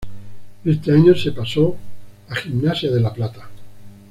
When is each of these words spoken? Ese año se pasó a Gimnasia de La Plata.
Ese 0.65 0.91
año 0.93 1.13
se 1.13 1.31
pasó 1.31 1.77
a 2.27 2.33
Gimnasia 2.33 2.89
de 2.89 3.01
La 3.01 3.13
Plata. 3.13 3.47